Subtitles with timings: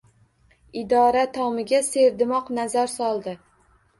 [0.79, 3.37] Idora tomiga serdimoq nazar soldi.